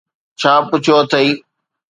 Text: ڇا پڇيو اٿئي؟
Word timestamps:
ڇا 0.39 0.53
پڇيو 0.69 0.95
اٿئي؟ 1.01 1.27